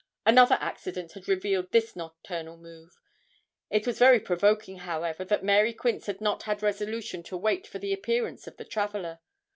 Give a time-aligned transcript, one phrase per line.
[0.25, 2.99] Another accident had revealed this nocturnal move.
[3.69, 7.77] It was very provoking, however, that Mary Quince had not had resolution to wait for
[7.77, 9.19] the appearance of the traveller.